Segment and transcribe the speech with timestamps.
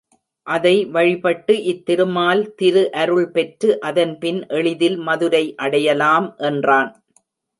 [0.47, 6.91] அதை வழிபட்டு இத்திருமால் திருஅருள் பெற்று அதன் பின் எளிதில் மதுரை அடையலாம் என்றான்.